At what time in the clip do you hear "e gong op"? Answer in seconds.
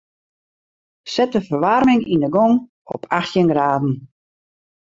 2.25-3.01